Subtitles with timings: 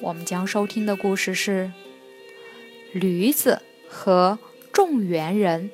[0.00, 1.72] 我们将收听的故事是
[2.98, 4.38] 《驴子和
[4.72, 5.70] 种园人》。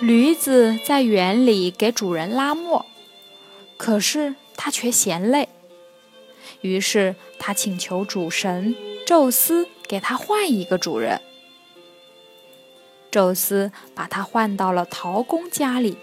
[0.00, 2.84] 驴子在园里给主人拉磨，
[3.78, 5.48] 可是他却嫌累，
[6.60, 8.74] 于是他请求主神
[9.06, 11.20] 宙斯给他换一个主人。
[13.14, 15.98] 宙斯把他换到了陶工家里，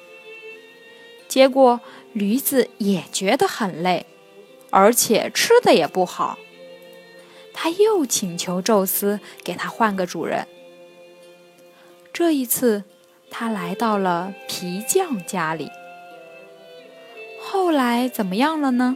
[1.27, 1.81] 结果
[2.13, 4.05] 驴子也觉得很累，
[4.69, 6.39] 而且吃的也不好。
[7.53, 10.47] 他又请求宙斯给他换个主人。
[12.13, 12.85] 这一次，
[13.29, 15.69] 他来到了皮匠家里。
[17.41, 18.95] 后来怎么样了呢？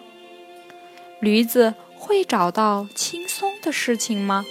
[1.19, 4.45] 驴子会找到轻松的事情吗？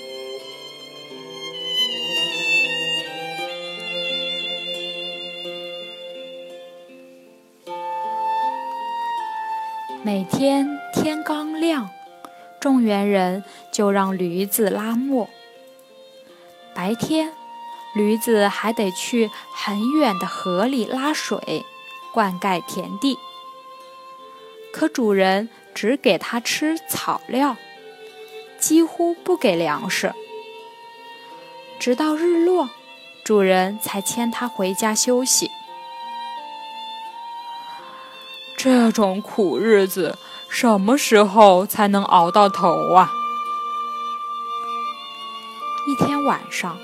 [10.06, 11.88] 每天天刚亮，
[12.60, 15.30] 种园人就让驴子拉磨。
[16.74, 17.32] 白天，
[17.94, 21.64] 驴子还得去很远的河里拉水，
[22.12, 23.16] 灌溉田地。
[24.74, 27.56] 可主人只给它吃草料，
[28.58, 30.12] 几乎不给粮食。
[31.78, 32.68] 直到日落，
[33.24, 35.50] 主人才牵它回家休息。
[38.64, 40.16] 这种苦日子
[40.48, 43.12] 什么时候才能熬到头啊？
[45.86, 46.78] 一天晚上，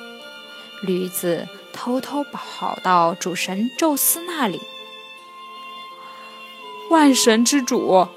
[0.82, 4.60] 驴子偷偷跑到主神宙斯那里。
[6.90, 8.08] 万神之主，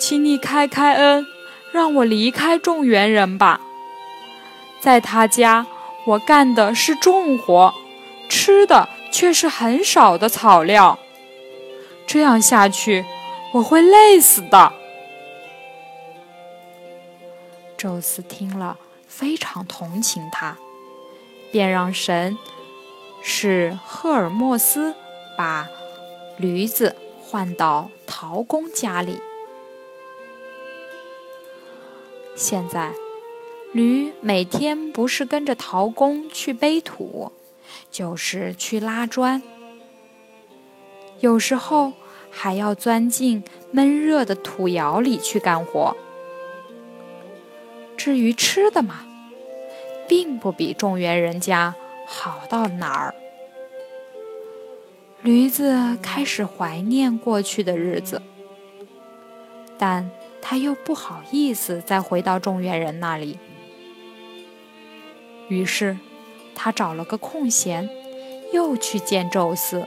[0.00, 1.24] 请你开开恩，
[1.70, 3.60] 让我离开种园人吧。
[4.80, 5.68] 在他家，
[6.04, 7.72] 我干的是重活，
[8.28, 10.98] 吃的却是很少的草料。
[12.08, 13.04] 这样下去，
[13.52, 14.72] 我会累死的。
[17.76, 20.56] 宙斯听了，非常同情他，
[21.52, 22.38] 便让神
[23.22, 24.94] 使赫尔墨斯
[25.36, 25.68] 把
[26.38, 29.20] 驴子换到陶工家里。
[32.34, 32.92] 现在，
[33.72, 37.32] 驴每天不是跟着陶工去背土，
[37.90, 39.42] 就是去拉砖。
[41.20, 41.92] 有时候
[42.30, 43.42] 还要钻进
[43.72, 45.96] 闷热的土窑里去干活。
[47.96, 49.00] 至于吃的嘛，
[50.06, 51.74] 并不比种园人家
[52.06, 53.14] 好到哪儿。
[55.22, 58.22] 驴子开始怀念过去的日子，
[59.76, 60.08] 但
[60.40, 63.36] 他又不好意思再回到种园人那里。
[65.48, 65.98] 于是，
[66.54, 67.90] 他找了个空闲，
[68.52, 69.84] 又去见宙斯。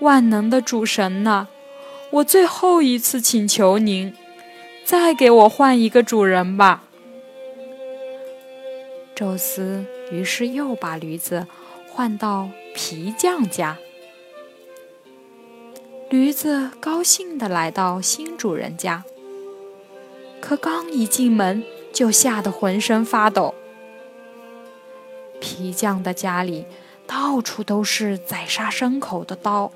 [0.00, 1.48] 万能的主神呐，
[2.10, 4.14] 我最后一次请求您，
[4.84, 6.82] 再给我换一个主人吧。
[9.14, 11.46] 宙斯于是又把驴子
[11.88, 13.76] 换到皮匠家。
[16.08, 19.04] 驴子高兴地来到新主人家，
[20.40, 21.62] 可刚一进门
[21.92, 23.54] 就吓得浑身发抖。
[25.38, 26.66] 皮匠的家里
[27.06, 29.70] 到处都是宰杀牲口的刀。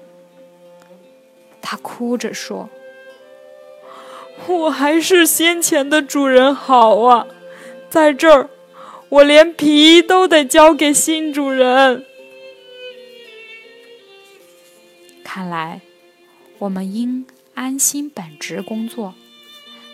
[1.66, 2.68] 他哭着说
[4.46, 7.26] ：“我还是先前的主人好啊，
[7.88, 8.50] 在这儿，
[9.08, 12.04] 我连皮都得交给新主人。
[15.24, 15.80] 看来，
[16.58, 19.14] 我们应安心本职工作，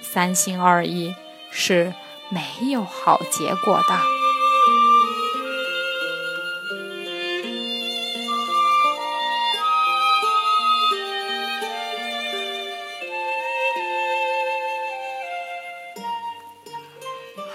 [0.03, 1.15] 三心二意
[1.53, 1.95] 是
[2.31, 3.97] 没有好结果的。”